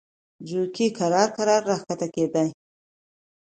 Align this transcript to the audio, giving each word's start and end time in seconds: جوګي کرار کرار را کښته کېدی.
جوګي 0.47 0.87
کرار 0.97 1.29
کرار 1.37 1.61
را 1.69 1.75
کښته 1.81 2.07
کېدی. 2.13 2.47